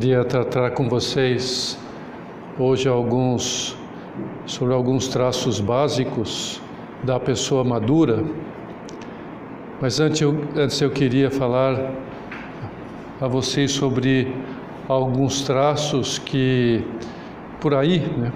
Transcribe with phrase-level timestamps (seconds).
[0.00, 1.78] Queria tratar com vocês
[2.58, 3.76] hoje alguns
[4.46, 6.58] sobre alguns traços básicos
[7.04, 8.24] da pessoa madura.
[9.78, 11.92] Mas antes eu, antes eu queria falar
[13.20, 14.34] a vocês sobre
[14.88, 16.82] alguns traços que
[17.60, 18.32] por aí né,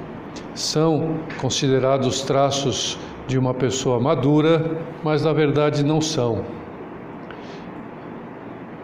[0.54, 6.45] são considerados traços de uma pessoa madura, mas na verdade não são.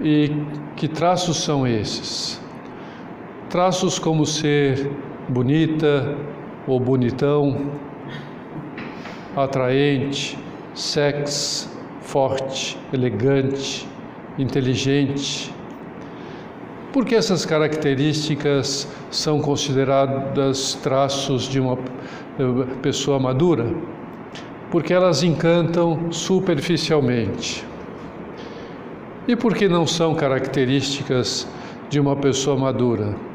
[0.01, 0.33] E
[0.77, 2.40] que traços são esses?
[3.51, 4.89] Traços como ser
[5.29, 6.17] bonita
[6.69, 7.73] ou bonitão,
[9.37, 10.39] atraente,
[10.73, 11.69] sexy,
[12.01, 13.89] forte, elegante,
[14.39, 15.53] inteligente.
[16.93, 23.67] Por que essas características são consideradas traços de uma eh, pessoa madura?
[24.71, 27.65] Porque elas encantam superficialmente.
[29.27, 31.49] E por que não são características
[31.89, 33.30] de uma pessoa madura?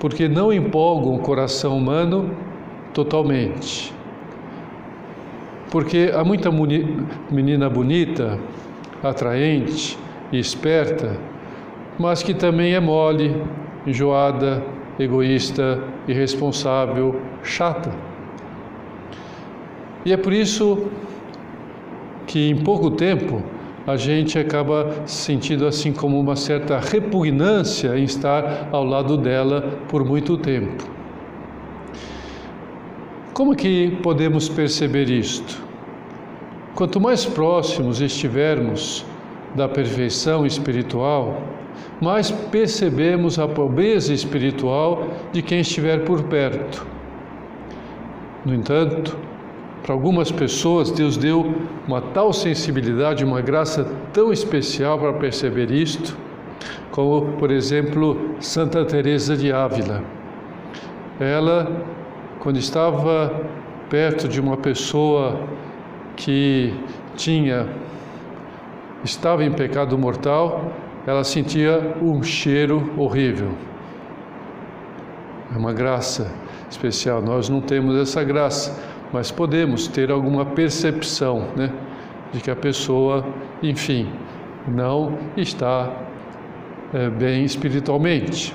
[0.00, 2.30] Porque não empolgam o coração humano
[2.92, 3.94] totalmente.
[5.70, 6.50] Porque há muita
[7.30, 8.38] menina bonita,
[9.02, 9.98] atraente
[10.32, 11.16] e esperta,
[11.98, 13.34] mas que também é mole,
[13.86, 14.62] enjoada,
[14.98, 17.92] egoísta, irresponsável, chata.
[20.04, 20.86] E é por isso
[22.26, 23.42] que em pouco tempo
[23.86, 30.04] a gente acaba sentindo assim como uma certa repugnância em estar ao lado dela por
[30.04, 30.84] muito tempo.
[33.32, 35.62] Como que podemos perceber isto?
[36.74, 39.04] Quanto mais próximos estivermos
[39.54, 41.40] da perfeição espiritual,
[42.00, 46.86] mais percebemos a pobreza espiritual de quem estiver por perto.
[48.44, 49.16] No entanto,
[49.86, 51.54] para algumas pessoas, Deus deu
[51.86, 56.18] uma tal sensibilidade, uma graça tão especial para perceber isto,
[56.90, 60.02] como, por exemplo, Santa Teresa de Ávila.
[61.20, 61.84] Ela,
[62.40, 63.32] quando estava
[63.88, 65.40] perto de uma pessoa
[66.16, 66.74] que
[67.14, 67.68] tinha
[69.04, 70.72] estava em pecado mortal,
[71.06, 73.52] ela sentia um cheiro horrível.
[75.54, 76.28] É uma graça
[76.68, 77.22] especial.
[77.22, 81.72] Nós não temos essa graça mas podemos ter alguma percepção né,
[82.32, 83.24] de que a pessoa,
[83.62, 84.08] enfim,
[84.66, 85.90] não está
[86.92, 88.54] é, bem espiritualmente.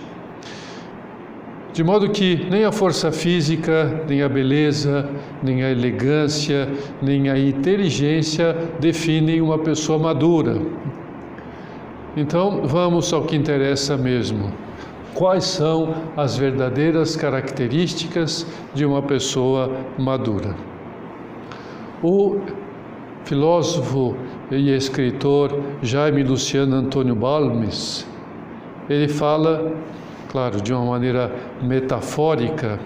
[1.74, 5.10] De modo que nem a força física, nem a beleza,
[5.42, 6.68] nem a elegância,
[7.02, 10.62] nem a inteligência definem uma pessoa madura.
[12.18, 14.52] Então, vamos ao que interessa mesmo
[15.14, 20.56] quais são as verdadeiras características de uma pessoa madura.
[22.04, 22.40] O
[23.26, 24.16] filósofo
[24.50, 28.08] e escritor Jaime Luciano Antônio Balmes,
[28.90, 29.74] ele fala,
[30.30, 32.80] claro, de uma maneira metafórica,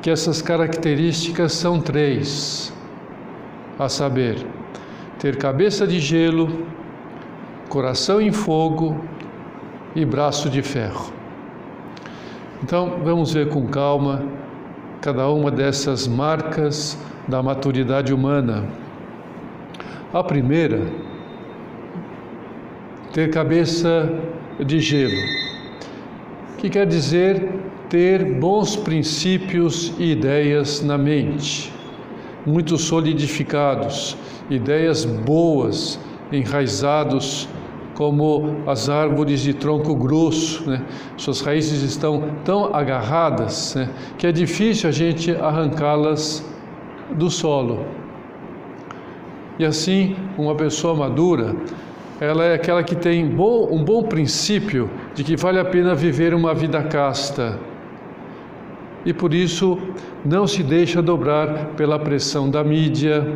[0.00, 2.72] que essas características são três,
[3.78, 4.46] a saber,
[5.18, 6.66] ter cabeça de gelo,
[7.68, 8.98] coração em fogo
[9.94, 11.15] e braço de ferro.
[12.62, 14.22] Então, vamos ver com calma
[15.00, 18.64] cada uma dessas marcas da maturidade humana.
[20.12, 20.80] A primeira,
[23.12, 24.10] ter cabeça
[24.58, 25.20] de gelo,
[26.58, 27.46] que quer dizer
[27.90, 31.72] ter bons princípios e ideias na mente,
[32.44, 34.16] muito solidificados,
[34.48, 36.00] ideias boas,
[36.32, 37.48] enraizados
[37.96, 40.82] como as árvores de tronco grosso, né?
[41.16, 43.88] suas raízes estão tão agarradas né?
[44.18, 46.46] que é difícil a gente arrancá-las
[47.14, 47.86] do solo.
[49.58, 51.56] E assim, uma pessoa madura,
[52.20, 56.34] ela é aquela que tem bom, um bom princípio de que vale a pena viver
[56.34, 57.58] uma vida casta.
[59.06, 59.78] E por isso
[60.22, 63.26] não se deixa dobrar pela pressão da mídia,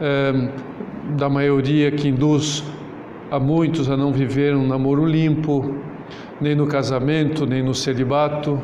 [0.00, 0.48] é,
[1.10, 2.64] da maioria que induz
[3.30, 5.76] Há muitos a não viver um namoro limpo,
[6.40, 8.60] nem no casamento, nem no celibato.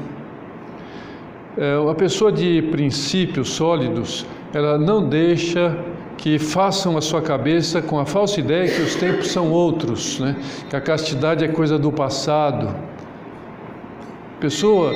[1.57, 5.79] É, uma pessoa de princípios sólidos, ela não deixa
[6.19, 10.35] que façam a sua cabeça com a falsa ideia que os tempos são outros, né?
[10.69, 12.75] que a castidade é coisa do passado.
[14.41, 14.93] Pessoa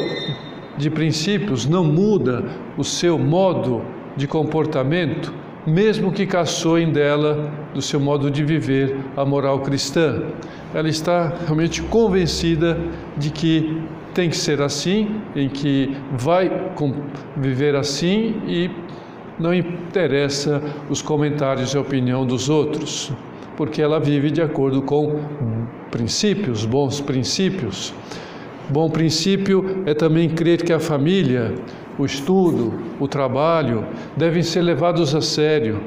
[0.76, 2.44] de princípios não muda
[2.76, 3.82] o seu modo
[4.16, 5.32] de comportamento
[5.66, 10.22] mesmo que caçoem dela, do seu modo de viver, a moral cristã.
[10.74, 12.78] Ela está realmente convencida
[13.16, 13.82] de que
[14.14, 16.50] tem que ser assim, em que vai
[17.36, 18.70] viver assim e
[19.38, 23.12] não interessa os comentários e opinião dos outros,
[23.56, 25.20] porque ela vive de acordo com
[25.90, 27.94] princípios, bons princípios.
[28.68, 31.54] Bom princípio é também crer que a família,
[32.02, 33.84] o estudo, o trabalho
[34.16, 35.80] devem ser levados a sério.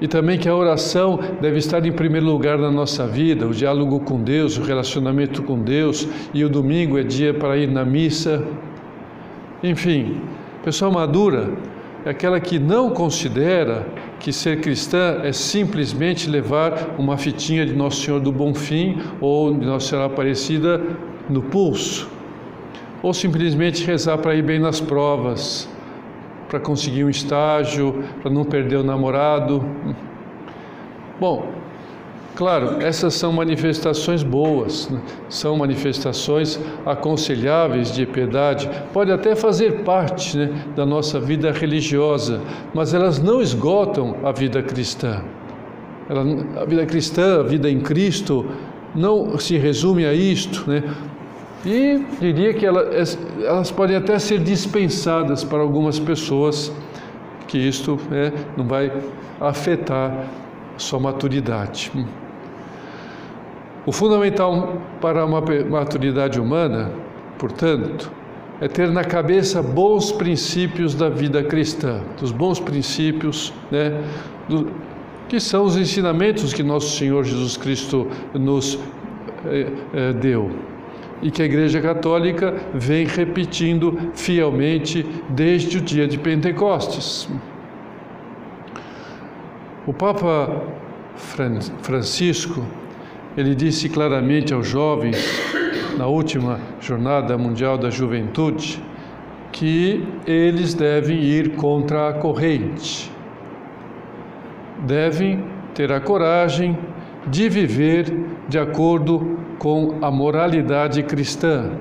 [0.00, 4.00] E também que a oração deve estar em primeiro lugar na nossa vida, o diálogo
[4.00, 8.44] com Deus, o relacionamento com Deus, e o domingo é dia para ir na missa.
[9.62, 10.20] Enfim,
[10.64, 11.52] pessoa madura
[12.04, 13.86] é aquela que não considera
[14.18, 19.54] que ser cristã é simplesmente levar uma fitinha de Nosso Senhor do Bom Fim ou
[19.54, 20.82] de Nossa Senhora Aparecida
[21.28, 22.10] no pulso,
[23.04, 25.68] ou simplesmente rezar para ir bem nas provas,
[26.48, 29.62] para conseguir um estágio, para não perder o namorado.
[31.20, 31.50] Bom,
[32.34, 35.02] claro, essas são manifestações boas, né?
[35.28, 42.40] são manifestações aconselháveis de piedade, pode até fazer parte né, da nossa vida religiosa,
[42.72, 45.22] mas elas não esgotam a vida cristã.
[46.08, 46.22] Ela,
[46.58, 48.46] a vida cristã, a vida em Cristo,
[48.94, 50.82] não se resume a isto, né?
[51.66, 56.70] E diria que elas, elas podem até ser dispensadas para algumas pessoas,
[57.48, 58.92] que isto né, não vai
[59.40, 60.26] afetar
[60.76, 61.90] sua maturidade.
[63.86, 66.90] O fundamental para uma maturidade humana,
[67.38, 68.10] portanto,
[68.60, 74.02] é ter na cabeça bons princípios da vida cristã, dos bons princípios, né,
[74.48, 74.70] do,
[75.28, 78.78] que são os ensinamentos que nosso Senhor Jesus Cristo nos
[79.46, 80.50] eh, eh, deu
[81.24, 87.26] e que a Igreja Católica vem repetindo fielmente desde o dia de Pentecostes.
[89.86, 90.62] O Papa
[91.80, 92.62] Francisco,
[93.34, 95.16] ele disse claramente aos jovens
[95.96, 98.82] na última Jornada Mundial da Juventude
[99.50, 103.10] que eles devem ir contra a corrente.
[104.80, 105.42] Devem
[105.74, 106.76] ter a coragem
[107.26, 108.14] de viver
[108.48, 111.72] de acordo com a moralidade cristã.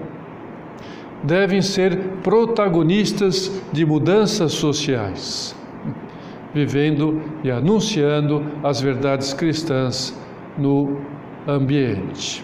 [1.24, 5.56] Devem ser protagonistas de mudanças sociais,
[6.54, 10.18] vivendo e anunciando as verdades cristãs
[10.58, 10.98] no
[11.48, 12.44] ambiente.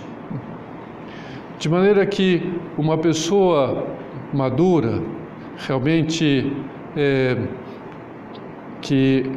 [1.57, 3.85] De maneira que uma pessoa
[4.33, 5.01] madura,
[5.57, 6.53] realmente
[6.95, 7.37] é,
[8.81, 9.29] que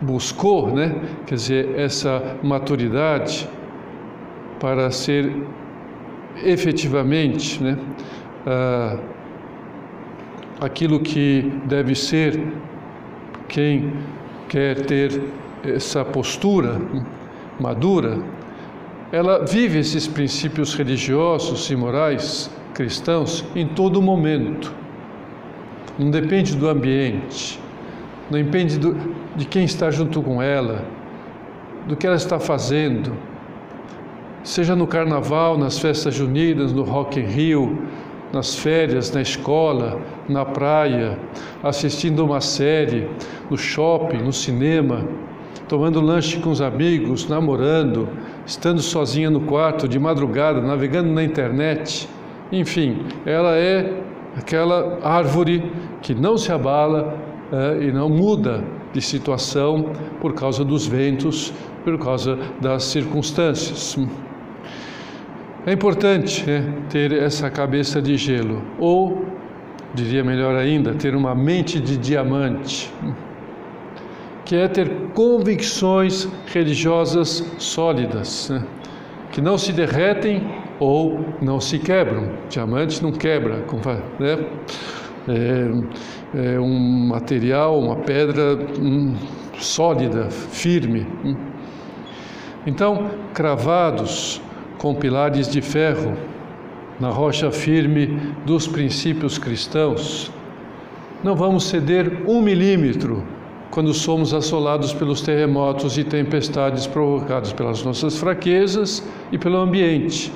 [0.00, 0.94] buscou, né,
[1.26, 3.48] quer dizer, essa maturidade
[4.58, 5.32] para ser
[6.42, 7.78] efetivamente, né,
[8.46, 8.96] ah,
[10.60, 12.40] aquilo que deve ser
[13.48, 13.92] quem
[14.48, 15.22] quer ter
[15.64, 16.80] essa postura
[17.58, 18.18] madura,
[19.12, 24.72] ela vive esses princípios religiosos e morais cristãos em todo momento.
[25.98, 27.60] Não depende do ambiente,
[28.30, 28.96] não depende do,
[29.36, 30.84] de quem está junto com ela,
[31.86, 33.12] do que ela está fazendo,
[34.42, 37.78] seja no carnaval, nas festas juninas, no Rock in Rio,
[38.32, 41.18] nas férias, na escola, na praia,
[41.62, 43.08] assistindo uma série,
[43.50, 45.04] no shopping, no cinema,
[45.68, 48.08] tomando lanche com os amigos, namorando,
[48.46, 52.08] estando sozinha no quarto de madrugada, navegando na internet.
[52.52, 54.00] Enfim, ela é
[54.36, 55.70] aquela árvore
[56.02, 57.16] que não se abala
[57.52, 61.52] é, e não muda de situação por causa dos ventos,
[61.84, 63.98] por causa das circunstâncias.
[65.66, 69.24] É importante né, ter essa cabeça de gelo, ou,
[69.94, 72.90] diria melhor ainda, ter uma mente de diamante,
[74.44, 78.64] que é ter convicções religiosas sólidas, né,
[79.30, 80.42] que não se derretem
[80.80, 82.30] ou não se quebram.
[82.48, 83.64] Diamante não quebra,
[84.18, 84.38] né?
[85.28, 89.14] É, é um material, uma pedra hum,
[89.58, 91.06] sólida, firme.
[91.24, 91.36] Hum.
[92.66, 94.40] Então, cravados
[94.78, 96.14] com pilares de ferro
[96.98, 100.30] na rocha firme dos princípios cristãos,
[101.22, 103.22] não vamos ceder um milímetro
[103.70, 110.32] quando somos assolados pelos terremotos e tempestades provocados pelas nossas fraquezas e pelo ambiente,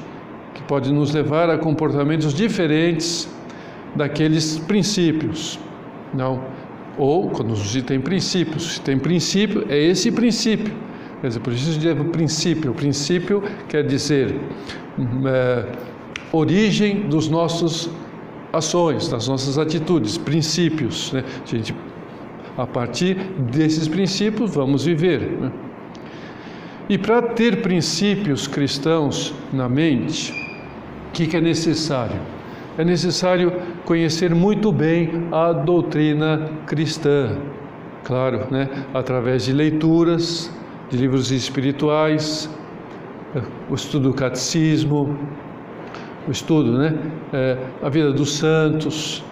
[0.55, 3.29] que pode nos levar a comportamentos diferentes
[3.95, 5.59] daqueles princípios.
[6.13, 6.43] Não.
[6.97, 10.73] Ou, quando se tem princípios, se tem princípio, é esse princípio.
[11.21, 12.71] Quer dizer, por isso dizer princípio.
[12.71, 14.39] O princípio quer dizer
[15.27, 15.67] é,
[16.33, 17.91] origem dos nossos
[18.53, 21.13] ações, das nossas atitudes, princípios.
[21.13, 21.25] Né?
[21.43, 21.75] A, gente,
[22.57, 23.15] a partir
[23.53, 25.21] desses princípios, vamos viver.
[25.21, 25.53] Né?
[26.89, 30.33] E para ter princípios cristãos na mente,
[31.09, 32.34] o que, que é necessário?
[32.77, 33.53] É necessário
[33.85, 37.39] conhecer muito bem a doutrina cristã.
[38.03, 38.69] Claro, né?
[38.93, 40.51] através de leituras,
[40.91, 42.51] de livros espirituais,
[43.71, 45.19] o estudo do catecismo,
[46.29, 46.95] o estudo, né?
[47.33, 49.25] É, a vida dos santos,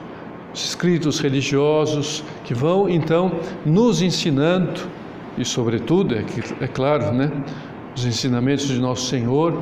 [0.54, 3.32] os escritos religiosos, que vão então
[3.64, 4.80] nos ensinando,
[5.38, 6.24] e sobretudo, é,
[6.60, 7.30] é claro, né?
[7.94, 9.54] Os ensinamentos de Nosso Senhor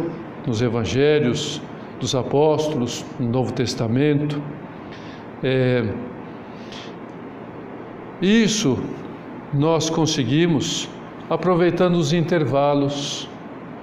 [0.46, 1.60] nos evangelhos,
[2.00, 4.42] dos apóstolos, no Novo Testamento.
[5.42, 5.84] É,
[8.20, 8.78] isso
[9.52, 10.88] nós conseguimos
[11.28, 13.28] aproveitando os intervalos,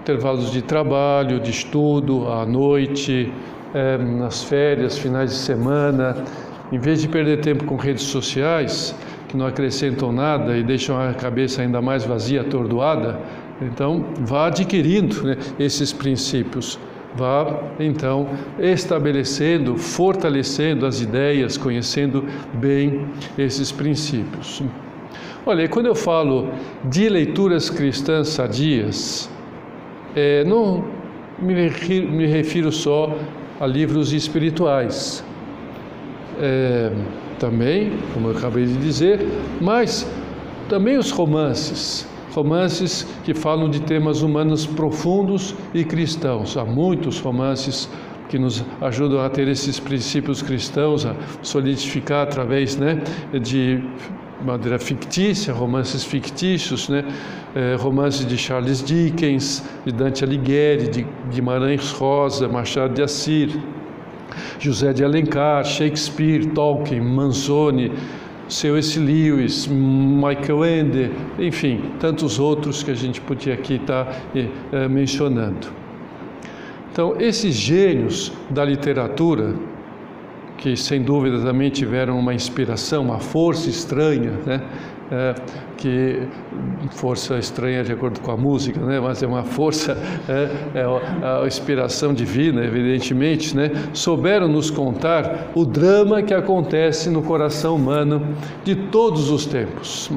[0.01, 3.31] intervalos de trabalho, de estudo, à noite,
[3.73, 6.23] é, nas férias, finais de semana,
[6.71, 8.95] em vez de perder tempo com redes sociais,
[9.27, 13.19] que não acrescentam nada e deixam a cabeça ainda mais vazia, atordoada,
[13.61, 16.79] então vá adquirindo né, esses princípios,
[17.15, 18.27] vá então
[18.59, 24.63] estabelecendo, fortalecendo as ideias, conhecendo bem esses princípios.
[25.45, 26.49] Olha, quando eu falo
[26.83, 29.29] de leituras cristãs sadias,
[30.15, 30.83] é, não
[31.39, 33.15] me refiro, me refiro, só
[33.59, 35.23] a livros espirituais.
[36.39, 36.91] É,
[37.39, 39.25] também, como eu acabei de dizer,
[39.61, 40.09] mas
[40.67, 42.07] também os romances,
[42.37, 46.55] romances que falam de temas humanos profundos e cristãos.
[46.55, 47.89] Há muitos romances
[48.29, 53.01] que nos ajudam a ter esses princípios cristãos, a solidificar através né,
[53.41, 53.83] de
[54.45, 57.03] maneira fictícia, romances fictícios, né?
[57.55, 63.57] É, romances de Charles Dickens, de Dante Alighieri, de Guimarães Rosa, Machado de Assis,
[64.59, 67.91] José de Alencar, Shakespeare, Tolkien, Manzoni,
[68.49, 68.99] C.S.
[68.99, 74.15] Lewis, Michael Ende, enfim, tantos outros que a gente podia aqui estar tá,
[74.71, 75.67] é, mencionando.
[76.91, 79.53] Então, esses gênios da literatura,
[80.57, 84.61] que sem dúvida também tiveram uma inspiração, uma força estranha, né?
[85.09, 85.35] É,
[85.77, 86.27] que
[86.91, 88.99] força estranha de acordo com a música, né?
[88.99, 89.97] mas é uma força,
[90.27, 93.71] é, é a inspiração divina, evidentemente, né?
[93.93, 98.35] souberam nos contar o drama que acontece no coração humano
[98.65, 100.11] de todos os tempos.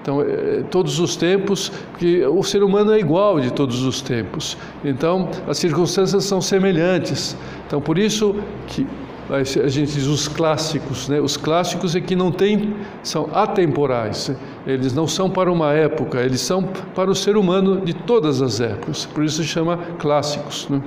[0.00, 4.56] Então, é, todos os tempos, que o ser humano é igual de todos os tempos.
[4.84, 7.36] Então, as circunstâncias são semelhantes.
[7.66, 8.86] Então, por isso que
[9.30, 11.18] a gente diz os clássicos, né?
[11.18, 14.30] Os clássicos é que não tem, são atemporais.
[14.66, 16.62] Eles não são para uma época, eles são
[16.94, 19.06] para o ser humano de todas as épocas.
[19.06, 20.68] Por isso se chama clássicos.
[20.68, 20.82] Né?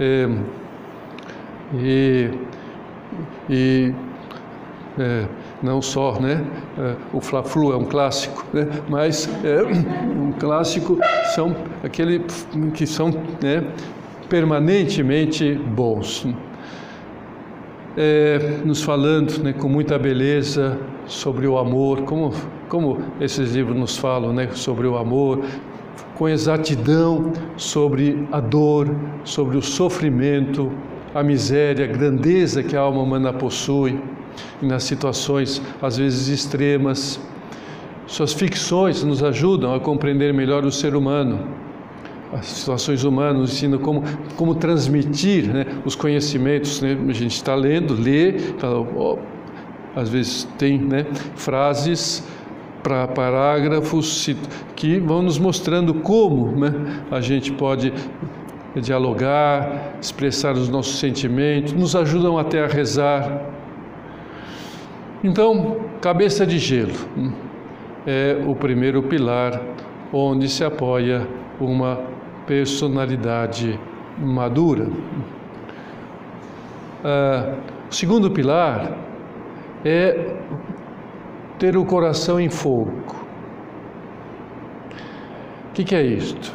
[0.00, 0.28] É,
[1.74, 2.30] e,
[3.48, 3.94] e
[4.98, 5.24] é,
[5.62, 6.44] não só, né?
[6.76, 8.66] É, o Fla-Flu é um clássico, né?
[8.88, 9.62] Mas é,
[10.10, 10.98] um clássico
[11.36, 12.20] são aquele
[12.74, 13.64] que são né,
[14.28, 16.26] permanentemente bons
[17.96, 22.32] é, nos falando né, com muita beleza sobre o amor, como,
[22.68, 25.44] como esses livros nos falam né, sobre o amor,
[26.14, 30.72] com exatidão sobre a dor, sobre o sofrimento,
[31.14, 34.00] a miséria, a grandeza que a alma humana possui,
[34.60, 37.20] e nas situações às vezes extremas.
[38.06, 41.63] Suas ficções nos ajudam a compreender melhor o ser humano
[42.34, 44.02] as situações humanas, ensina como,
[44.36, 46.80] como transmitir né, os conhecimentos.
[46.80, 46.98] Né?
[47.08, 48.34] A gente está lendo, lê,
[49.94, 52.26] às vezes tem né, frases
[52.82, 54.28] para parágrafos
[54.74, 57.92] que vão nos mostrando como né, a gente pode
[58.74, 63.40] dialogar, expressar os nossos sentimentos, nos ajudam até a rezar.
[65.22, 67.32] Então, cabeça de gelo hum,
[68.04, 69.62] é o primeiro pilar
[70.12, 71.26] onde se apoia
[71.60, 72.00] uma
[72.46, 73.78] personalidade
[74.18, 74.84] madura.
[77.04, 77.56] Uh,
[77.90, 78.96] o segundo pilar
[79.84, 80.34] é
[81.58, 82.92] ter o coração em fogo.
[85.70, 86.52] O que, que é isto?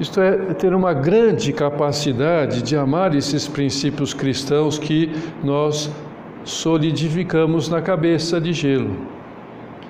[0.00, 5.12] Isto é ter uma grande capacidade de amar esses princípios cristãos que
[5.44, 5.90] nós
[6.44, 8.96] solidificamos na cabeça de gelo.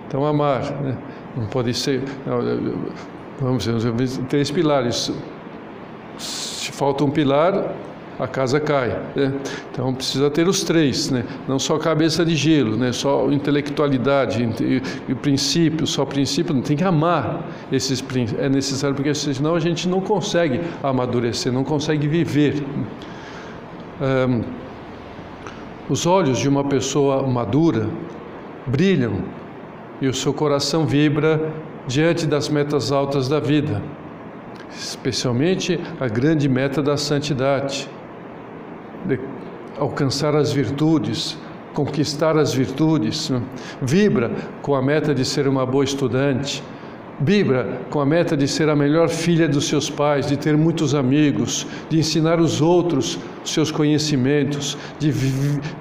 [0.07, 0.99] Então, amar, né?
[1.35, 2.03] não pode ser.
[3.43, 5.13] Vamos dizer, três pilares.
[6.17, 7.75] Se falta um pilar,
[8.17, 8.91] a casa cai.
[9.17, 9.33] Né?
[9.73, 11.25] Então precisa ter os três, né?
[11.49, 12.93] não só cabeça de gelo, né?
[12.93, 14.49] só intelectualidade
[15.09, 18.45] e, princípio, só princípio, tem que amar esses princípios.
[18.45, 22.65] É necessário, porque senão a gente não consegue amadurecer, não consegue viver.
[24.01, 24.43] Um,
[25.91, 27.89] os olhos de uma pessoa madura
[28.67, 29.25] brilham
[30.01, 31.53] e o seu coração vibra
[31.87, 33.83] diante das metas altas da vida,
[34.71, 37.89] especialmente a grande meta da santidade,
[39.05, 39.19] de
[39.79, 41.37] alcançar as virtudes,
[41.75, 43.43] conquistar as virtudes, né?
[43.81, 46.63] vibra com a meta de ser uma boa estudante,
[47.23, 50.95] vibra com a meta de ser a melhor filha dos seus pais, de ter muitos
[50.95, 55.13] amigos, de ensinar os outros os seus conhecimentos, de,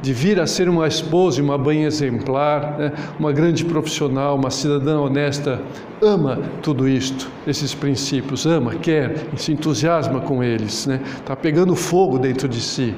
[0.01, 2.91] de vir a ser uma esposa e uma mãe exemplar, né?
[3.19, 5.61] uma grande profissional, uma cidadã honesta,
[6.01, 11.01] ama tudo isto, esses princípios, ama, quer, se entusiasma com eles, está né?
[11.25, 12.95] Tá pegando fogo dentro de si,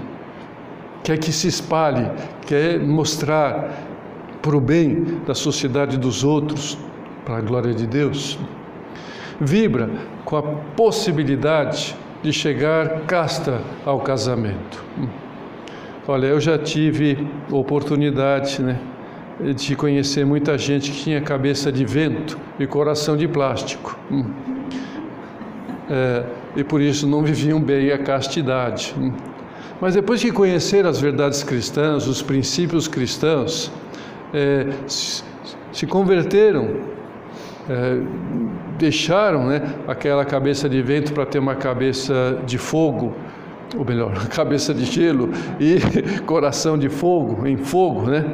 [1.04, 2.10] quer que se espalhe,
[2.46, 3.70] quer mostrar
[4.42, 6.78] para o bem da sociedade dos outros,
[7.26, 8.38] para a glória de Deus.
[9.40, 9.90] Vibra
[10.26, 14.84] com a possibilidade de chegar casta ao casamento.
[16.08, 18.80] Olha, eu já tive oportunidade, né,
[19.56, 23.98] de conhecer muita gente que tinha cabeça de vento e coração de plástico.
[25.90, 26.24] É,
[26.56, 28.96] e por isso não viviam bem a castidade.
[29.82, 33.72] Mas depois que conheceram as verdades cristãs, os princípios cristãos,
[34.34, 36.82] é, se converteram
[37.70, 38.00] é,
[38.78, 43.14] deixaram né, aquela cabeça de vento para ter uma cabeça de fogo,
[43.78, 45.30] ou melhor, cabeça de gelo
[45.60, 45.78] e
[46.26, 48.34] coração de fogo, em fogo, né?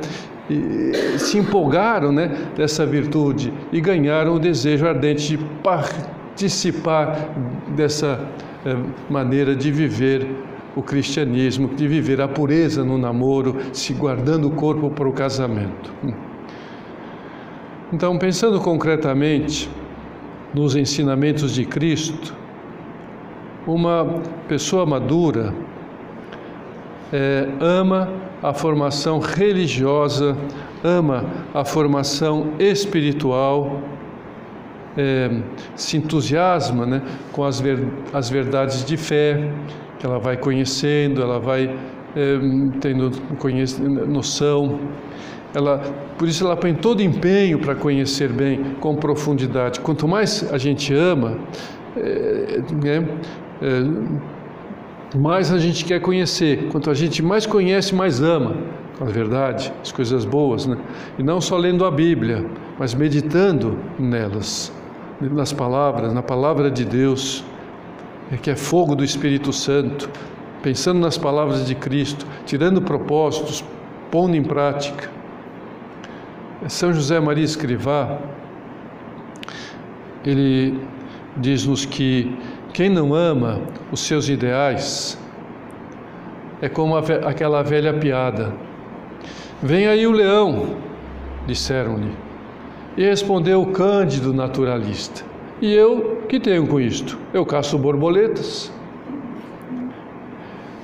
[0.49, 7.29] E se empolgaram né, dessa virtude e ganharam o desejo ardente de participar
[7.75, 8.19] dessa
[8.65, 8.75] é,
[9.07, 10.27] maneira de viver
[10.75, 15.93] o cristianismo, de viver a pureza no namoro, se guardando o corpo para o casamento.
[17.91, 19.67] Então, pensando concretamente
[20.53, 22.35] nos ensinamentos de Cristo,
[23.65, 25.53] uma pessoa madura
[27.11, 28.07] é, ama
[28.43, 30.37] a formação religiosa,
[30.83, 33.81] ama a formação espiritual,
[34.95, 35.41] é,
[35.75, 39.51] se entusiasma né, com as, ver, as verdades de fé
[39.97, 41.75] que ela vai conhecendo, ela vai
[42.15, 42.39] é,
[42.79, 43.11] tendo
[44.07, 44.79] noção
[45.53, 45.79] ela,
[46.17, 49.79] por isso ela põe todo empenho para conhecer bem, com profundidade.
[49.79, 51.37] Quanto mais a gente ama,
[51.97, 53.03] é, é,
[53.61, 56.67] é, mais a gente quer conhecer.
[56.71, 58.57] Quanto a gente mais conhece, mais ama.
[59.01, 60.77] A verdade, as coisas boas, né?
[61.17, 62.45] E não só lendo a Bíblia,
[62.77, 64.73] mas meditando nelas,
[65.21, 67.43] nas palavras, na palavra de Deus,
[68.29, 70.09] é que é fogo do Espírito Santo,
[70.61, 73.63] pensando nas palavras de Cristo, tirando propósitos,
[74.11, 75.18] pondo em prática.
[76.67, 78.19] São José Maria Escrivá,
[80.25, 80.77] ele
[81.37, 82.37] diz-nos que
[82.73, 85.17] quem não ama os seus ideais
[86.61, 88.53] é como aquela velha piada.
[89.63, 90.75] Vem aí o leão,
[91.47, 92.11] disseram-lhe.
[92.97, 95.23] E respondeu o cândido naturalista.
[95.61, 97.17] E eu, que tenho com isto?
[97.33, 98.71] Eu caço borboletas.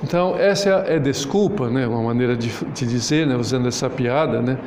[0.02, 4.40] Então, essa é a desculpa, né, uma maneira de, de dizer, né, usando essa piada,
[4.40, 4.58] né,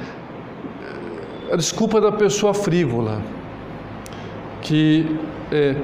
[1.51, 3.21] a desculpa da pessoa frívola,
[4.61, 5.17] que
[5.51, 5.75] é,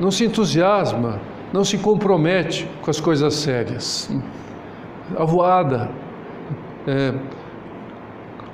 [0.00, 1.20] não se entusiasma,
[1.52, 4.10] não se compromete com as coisas sérias.
[5.16, 5.90] Avoada,
[6.86, 7.14] é,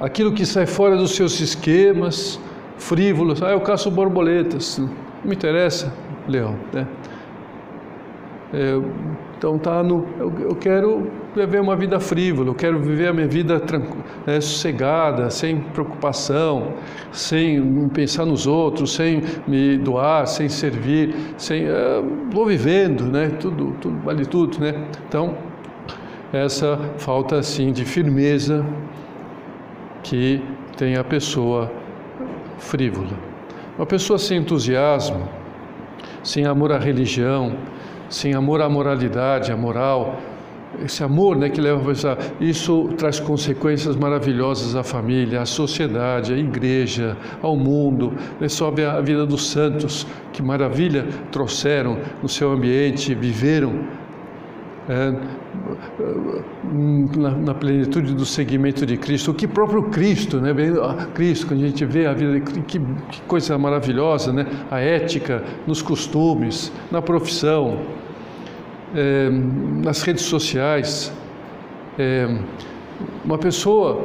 [0.00, 2.40] aquilo que sai fora dos seus esquemas,
[2.78, 4.90] frívolos, ah, eu caço borboletas, não
[5.24, 5.92] me interessa,
[6.26, 6.56] leão.
[6.72, 6.86] Né?
[8.52, 8.78] É,
[9.38, 13.60] então tá no, eu, quero viver uma vida frívola, eu quero viver a minha vida
[14.26, 16.74] é, sossegada, sem preocupação,
[17.10, 23.30] sem pensar nos outros, sem me doar, sem servir, sem é, vou vivendo, né?
[23.40, 24.86] Tudo, tudo vale tudo, né?
[25.08, 25.34] Então
[26.32, 28.64] essa falta assim de firmeza
[30.02, 30.42] que
[30.76, 31.70] tem a pessoa
[32.58, 33.18] frívola,
[33.76, 35.28] uma pessoa sem entusiasmo,
[36.22, 37.56] sem amor à religião
[38.12, 40.20] sem amor à moralidade, à moral,
[40.84, 46.32] esse amor né, que leva a pensar, isso traz consequências maravilhosas à família, à sociedade,
[46.32, 52.52] à igreja, ao mundo, né, sobe a vida dos santos, que maravilha trouxeram no seu
[52.52, 53.84] ambiente, viveram
[54.88, 55.14] é,
[57.16, 60.50] na, na, plenitude do seguimento de Cristo, o que próprio Cristo, né?
[61.14, 64.46] Cristo, quando a gente vê a vida, que, que coisa maravilhosa, né?
[64.70, 67.78] A ética, nos costumes, na profissão,
[68.94, 69.28] é,
[69.84, 71.12] nas redes sociais.
[71.98, 72.38] É,
[73.24, 74.04] uma pessoa,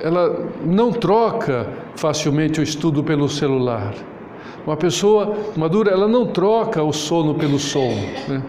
[0.00, 3.94] ela não troca facilmente o estudo pelo celular.
[4.66, 8.00] Uma pessoa madura, ela não troca o sono pelo sono.
[8.28, 8.42] Né?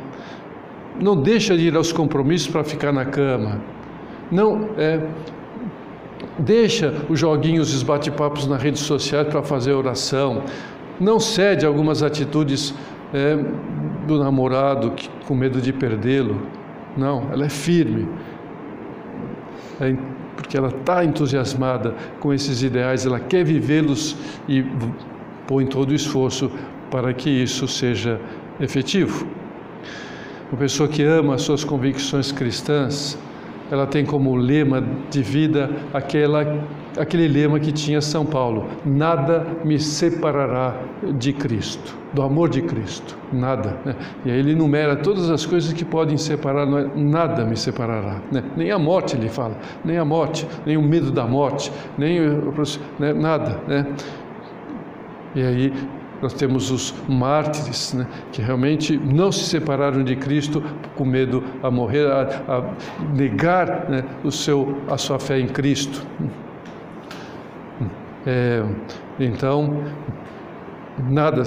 [0.99, 3.61] Não deixa de ir aos compromissos para ficar na cama.
[4.29, 4.99] Não é,
[6.37, 10.43] deixa os joguinhos, os bate-papos na rede social para fazer oração.
[10.99, 12.73] Não cede algumas atitudes
[13.13, 13.37] é,
[14.07, 16.41] do namorado que, com medo de perdê-lo.
[16.97, 18.07] Não, ela é firme.
[19.79, 19.95] É,
[20.35, 24.15] porque ela está entusiasmada com esses ideais, ela quer vivê-los
[24.47, 24.65] e
[25.47, 26.51] põe todo o esforço
[26.89, 28.19] para que isso seja
[28.59, 29.25] efetivo.
[30.51, 33.17] Uma pessoa que ama as suas convicções cristãs,
[33.71, 36.43] ela tem como lema de vida aquela,
[36.97, 40.75] aquele lema que tinha São Paulo: nada me separará
[41.17, 43.77] de Cristo, do amor de Cristo, nada.
[43.85, 43.95] Né?
[44.25, 48.21] E aí ele enumera todas as coisas que podem separar, é, nada me separará.
[48.31, 48.43] Né?
[48.55, 52.19] Nem a morte, ele fala, nem a morte, nem o medo da morte, nem
[52.99, 53.13] né?
[53.13, 53.59] nada.
[53.67, 53.87] Né?
[55.33, 55.73] E aí
[56.21, 60.63] nós temos os mártires, né, que realmente não se separaram de Cristo
[60.95, 66.05] com medo a morrer, a, a negar né, o seu, a sua fé em Cristo.
[68.25, 68.63] É,
[69.19, 69.83] então,
[71.09, 71.43] nada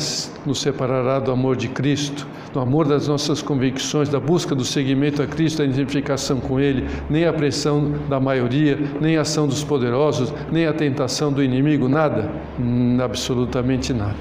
[0.46, 5.22] nos separará do amor de Cristo, do amor das nossas convicções, da busca do seguimento
[5.22, 9.62] a Cristo, da identificação com Ele, nem a pressão da maioria, nem a ação dos
[9.62, 14.14] poderosos, nem a tentação do inimigo, nada, hum, absolutamente nada.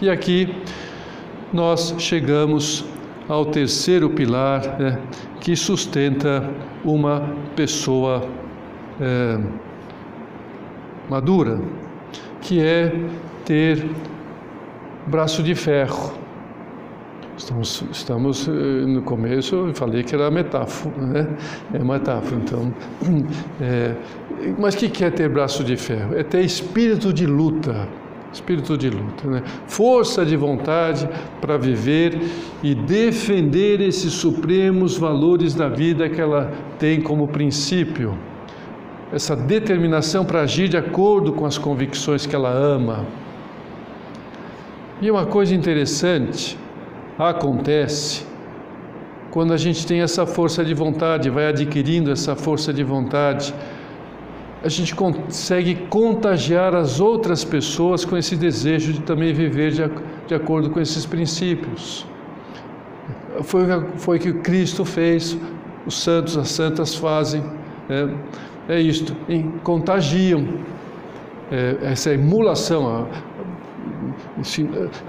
[0.00, 0.54] E aqui
[1.52, 2.84] nós chegamos
[3.28, 4.98] ao terceiro pilar né,
[5.40, 6.48] que sustenta
[6.84, 8.26] uma pessoa
[9.00, 9.38] é,
[11.10, 11.60] madura,
[12.40, 12.94] que é
[13.44, 13.84] ter
[15.08, 16.14] braço de ferro.
[17.36, 21.36] Estamos, estamos eh, no começo, eu falei que era metáfora, né?
[21.74, 22.72] É metáfora, então.
[23.60, 23.94] É,
[24.58, 26.16] mas o que é ter braço de ferro?
[26.16, 27.88] É ter espírito de luta.
[28.32, 29.42] Espírito de luta, né?
[29.66, 31.08] força de vontade
[31.40, 32.16] para viver
[32.62, 38.16] e defender esses supremos valores da vida que ela tem como princípio.
[39.12, 43.06] Essa determinação para agir de acordo com as convicções que ela ama
[45.02, 46.58] e uma coisa interessante
[47.18, 48.24] acontece
[49.30, 53.54] quando a gente tem essa força de vontade, vai adquirindo essa força de vontade,
[54.62, 59.82] a gente consegue contagiar as outras pessoas com esse desejo de também viver de,
[60.26, 62.04] de acordo com esses princípios.
[63.42, 63.62] Foi,
[63.96, 65.38] foi o que Cristo fez,
[65.86, 67.42] os santos, as santas fazem.
[67.88, 68.08] É,
[68.70, 69.16] é isto,
[69.62, 70.46] contagiam.
[71.50, 73.08] É, essa emulação,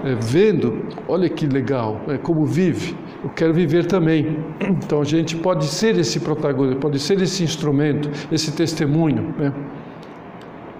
[0.04, 4.38] é, vendo, olha que legal, é, como vive, eu quero viver também.
[4.60, 9.52] Então a gente pode ser esse protagonista, pode ser esse instrumento, esse testemunho, né?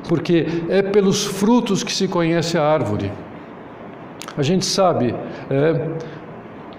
[0.08, 3.12] porque é pelos frutos que se conhece a árvore.
[4.36, 5.14] A gente sabe
[5.48, 5.90] é,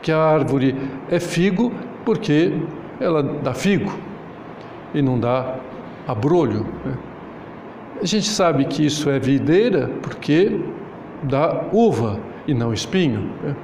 [0.02, 0.76] que a árvore
[1.10, 1.72] é figo
[2.04, 2.52] porque
[3.00, 3.94] ela dá figo
[4.94, 5.56] e não dá
[6.08, 6.66] abrolho.
[6.86, 6.98] Né?
[8.02, 10.60] A gente sabe que isso é videira porque
[11.24, 13.30] dá uva e não espinho.
[13.42, 13.56] Né?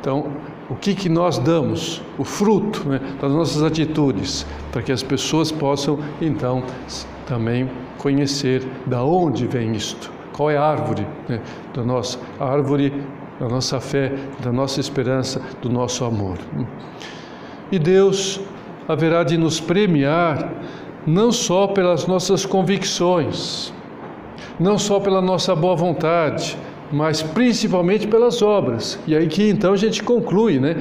[0.00, 0.26] Então,
[0.68, 2.02] o que, que nós damos?
[2.18, 6.62] O fruto né, das nossas atitudes, para que as pessoas possam, então,
[7.26, 10.12] também conhecer da onde vem isto.
[10.32, 11.40] Qual é a árvore né,
[11.72, 12.92] da nossa a árvore
[13.38, 16.38] da nossa fé, da nossa esperança, do nosso amor.
[17.70, 18.40] E Deus
[18.86, 20.52] haverá de nos premiar
[21.06, 23.72] não só pelas nossas convicções,
[24.58, 26.56] não só pela nossa boa vontade,
[26.92, 28.98] mas principalmente pelas obras.
[29.06, 30.76] E aí que então a gente conclui, né?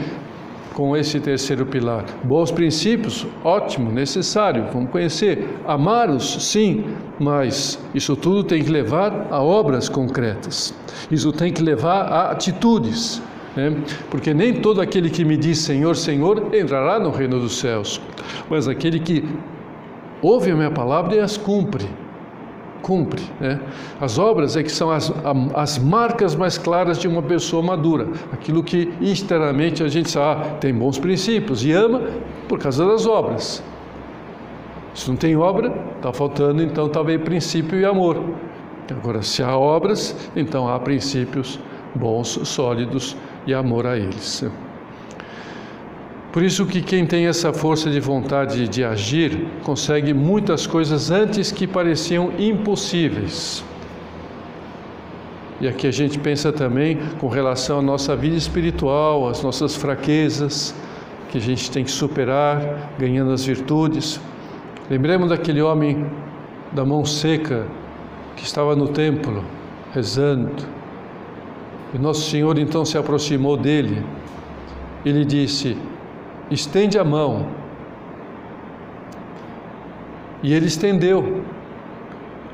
[0.73, 2.03] Com esse terceiro pilar.
[2.23, 5.47] Bons princípios, ótimo, necessário, vamos conhecer.
[5.67, 6.86] Amar-os, sim,
[7.19, 10.73] mas isso tudo tem que levar a obras concretas.
[11.12, 13.21] Isso tem que levar a atitudes.
[13.55, 13.75] Né?
[14.09, 18.01] Porque nem todo aquele que me diz Senhor, Senhor entrará no reino dos céus,
[18.49, 19.23] mas aquele que
[20.23, 21.88] ouve a minha palavra e as cumpre
[22.83, 23.23] cumpre.
[23.39, 23.59] Né?
[23.99, 25.12] As obras é que são as,
[25.55, 30.55] as marcas mais claras de uma pessoa madura, aquilo que externamente a gente sabe, ah,
[30.59, 32.01] tem bons princípios e ama
[32.47, 33.63] por causa das obras.
[34.93, 38.21] Se não tem obra, está faltando então talvez princípio e amor.
[38.91, 41.59] Agora, se há obras, então há princípios
[41.95, 43.15] bons, sólidos
[43.47, 44.45] e amor a eles.
[46.33, 51.51] Por isso que quem tem essa força de vontade de agir consegue muitas coisas antes
[51.51, 53.63] que pareciam impossíveis.
[55.61, 60.73] E aqui a gente pensa também com relação à nossa vida espiritual, às nossas fraquezas,
[61.29, 64.19] que a gente tem que superar, ganhando as virtudes.
[64.89, 66.03] Lembremos daquele homem
[66.71, 67.67] da mão seca
[68.35, 69.45] que estava no templo
[69.93, 70.65] rezando.
[71.93, 74.03] E Nosso Senhor então se aproximou dele
[75.05, 75.77] e lhe disse:
[76.53, 77.47] estende a mão.
[80.41, 81.43] E ele estendeu.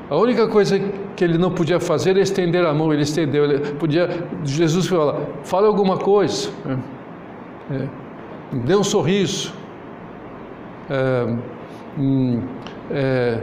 [0.08, 0.78] A única coisa
[1.16, 3.44] que ele não podia fazer é estender a mão, ele estendeu.
[3.44, 4.08] Ele podia,
[4.44, 7.88] Jesus fala, fala alguma coisa, é, é,
[8.64, 9.52] dê um sorriso,
[10.88, 11.36] é,
[11.98, 12.42] hum,
[12.90, 13.38] é,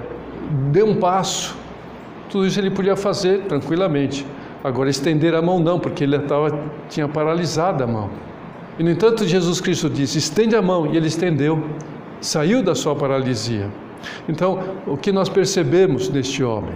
[0.72, 1.56] dê um passo.
[2.30, 4.26] Tudo isso ele podia fazer tranquilamente.
[4.64, 8.10] Agora, estender a mão não, porque ele tava, tinha paralisado a mão.
[8.80, 11.64] E, no entanto, Jesus Cristo disse: estende a mão, e ele estendeu,
[12.22, 13.70] saiu da sua paralisia.
[14.30, 16.74] Então, o que nós percebemos neste homem?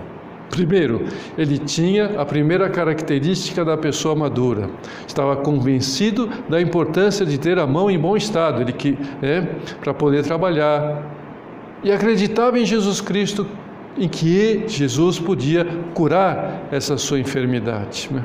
[0.49, 1.05] Primeiro,
[1.37, 4.69] ele tinha a primeira característica da pessoa madura.
[5.07, 9.41] Estava convencido da importância de ter a mão em bom estado, ele que é
[9.81, 11.03] para poder trabalhar.
[11.81, 13.47] E acreditava em Jesus Cristo,
[13.97, 18.09] em que Jesus podia curar essa sua enfermidade.
[18.11, 18.23] Né?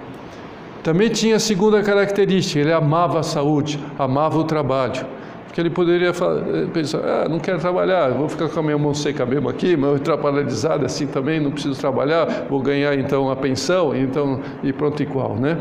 [0.87, 5.05] Também tinha a segunda característica, ele amava a saúde, amava o trabalho
[5.53, 8.94] que ele poderia eh, pensar, ah, não quero trabalhar, vou ficar com a minha mão
[8.94, 13.29] seca mesmo aqui, mas eu estou paralisado assim também, não preciso trabalhar, vou ganhar então
[13.31, 15.59] a pensão, então e pronto e qual, né?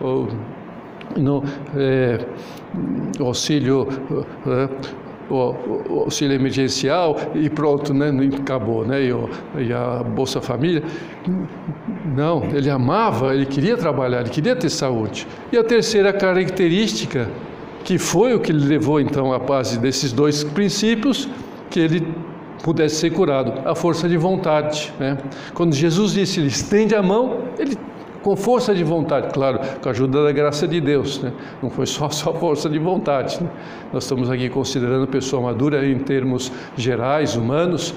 [0.00, 0.28] Uh,
[1.16, 1.42] no
[1.74, 2.20] é,
[3.18, 4.68] auxílio uh,
[5.30, 8.10] o, auxílio emergencial e pronto, né?
[8.38, 9.04] acabou, né?
[9.04, 10.82] E, o, e, a Bolsa Família.
[12.14, 15.26] Não, ele amava, ele queria trabalhar, ele queria ter saúde.
[15.50, 17.28] E a terceira característica
[17.84, 21.28] que foi o que levou então à base desses dois princípios,
[21.70, 22.06] que ele
[22.62, 24.92] pudesse ser curado, a força de vontade.
[24.98, 25.18] Né?
[25.52, 27.76] Quando Jesus disse, ele estende a mão, ele
[28.22, 31.32] com força de vontade, claro, com a ajuda da graça de Deus, né?
[31.62, 33.42] não foi só só força de vontade.
[33.42, 33.50] Né?
[33.92, 37.94] Nós estamos aqui considerando pessoa madura em termos gerais, humanos.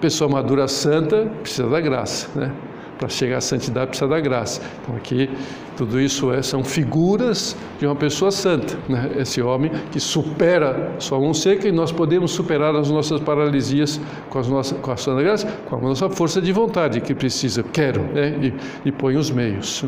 [0.00, 2.52] Pessoa madura santa precisa da graça, né?
[3.00, 4.60] Para chegar à santidade precisa da graça.
[4.82, 5.30] Então aqui
[5.74, 9.12] tudo isso é, são figuras de uma pessoa santa, né?
[9.16, 14.38] esse homem que supera sua mão seca e nós podemos superar as nossas paralisias com,
[14.38, 18.02] as nossas, com a santa graça, com a nossa força de vontade que precisa, quero,
[18.02, 18.52] né?
[18.84, 19.82] e, e põe os meios.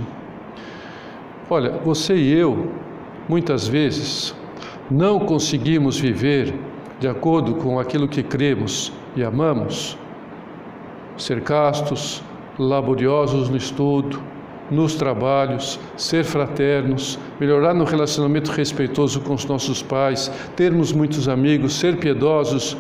[1.51, 2.73] Olha, você e eu,
[3.29, 4.35] muitas vezes,
[4.91, 6.55] não conseguimos viver
[6.99, 9.99] de acordo com aquilo que cremos e amamos,
[11.19, 12.25] ser castos,
[12.59, 14.21] laboriosos no estudo,
[14.71, 21.75] nos trabalhos, ser fraternos, melhorar no relacionamento respeitoso com os nossos pais, termos muitos amigos,
[21.75, 22.77] ser piedosos,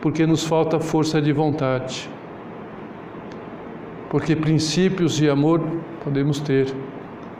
[0.00, 2.08] porque nos falta força de vontade.
[4.08, 5.60] Porque princípios e amor
[6.04, 6.72] podemos ter,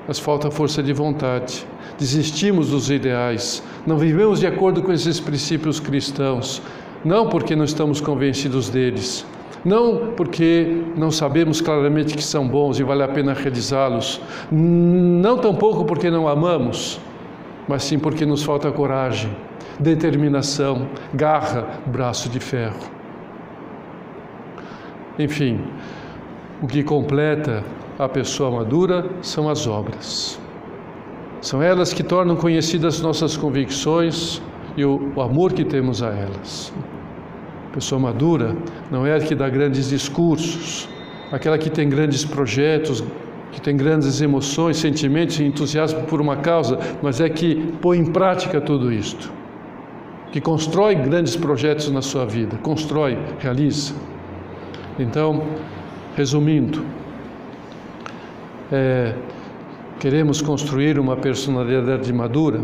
[0.06, 1.64] mas falta força de vontade.
[1.96, 6.60] Desistimos dos ideais, não vivemos de acordo com esses princípios cristãos,
[7.04, 9.24] não porque não estamos convencidos deles,
[9.66, 15.84] não porque não sabemos claramente que são bons e vale a pena realizá-los, não tampouco
[15.84, 17.00] porque não amamos,
[17.66, 19.36] mas sim porque nos falta coragem,
[19.80, 22.78] determinação, garra, braço de ferro.
[25.18, 25.60] Enfim,
[26.62, 27.64] o que completa
[27.98, 30.38] a pessoa madura são as obras.
[31.40, 34.40] São elas que tornam conhecidas nossas convicções
[34.76, 36.72] e o, amor que temos a elas.
[37.76, 38.56] Pessoa madura
[38.90, 40.88] não é a que dá grandes discursos,
[41.30, 43.04] aquela que tem grandes projetos,
[43.52, 48.06] que tem grandes emoções, sentimentos e entusiasmo por uma causa, mas é que põe em
[48.06, 49.30] prática tudo isto,
[50.32, 53.92] que constrói grandes projetos na sua vida, constrói, realiza.
[54.98, 55.42] Então,
[56.16, 56.82] resumindo,
[58.72, 59.14] é,
[60.00, 62.62] queremos construir uma personalidade madura,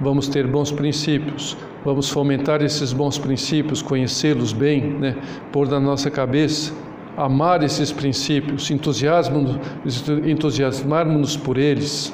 [0.00, 5.16] vamos ter bons princípios, Vamos fomentar esses bons princípios, conhecê-los bem, né?
[5.50, 6.74] pôr na nossa cabeça,
[7.16, 12.12] amar esses princípios, entusiasmarmos-nos por eles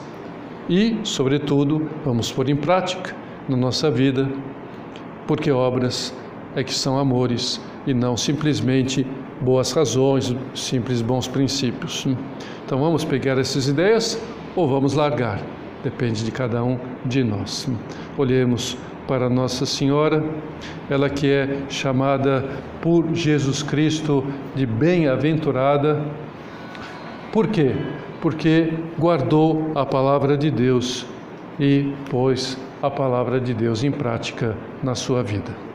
[0.68, 3.12] e, sobretudo, vamos pôr em prática
[3.48, 4.30] na nossa vida,
[5.26, 6.14] porque obras
[6.54, 9.04] é que são amores e não simplesmente
[9.40, 12.06] boas razões, simples bons princípios.
[12.64, 14.16] Então vamos pegar essas ideias
[14.54, 15.42] ou vamos largar,
[15.82, 17.68] depende de cada um de nós.
[18.16, 20.24] Olhemos para Nossa Senhora,
[20.90, 22.44] ela que é chamada
[22.80, 26.02] por Jesus Cristo de bem-aventurada.
[27.32, 27.74] Por quê?
[28.20, 31.06] Porque guardou a palavra de Deus
[31.58, 35.65] e pôs a palavra de Deus em prática na sua vida.